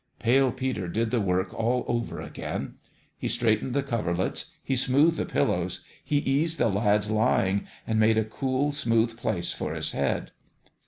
[0.17, 2.73] Pale Peter did the work all over again.
[3.19, 8.17] He straightened the coverlets, he smoothed the pillows, he eased the lad's lying, and made
[8.17, 10.31] a cool, smooth place for his head.